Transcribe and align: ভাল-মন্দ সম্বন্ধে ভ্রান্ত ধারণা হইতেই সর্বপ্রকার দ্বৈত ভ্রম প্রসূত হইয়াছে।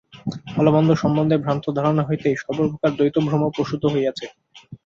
ভাল-মন্দ 0.51 0.89
সম্বন্ধে 1.01 1.35
ভ্রান্ত 1.37 1.65
ধারণা 1.77 2.03
হইতেই 2.05 2.35
সর্বপ্রকার 2.37 2.91
দ্বৈত 2.97 3.15
ভ্রম 3.27 3.41
প্রসূত 3.55 3.83
হইয়াছে। 3.93 4.25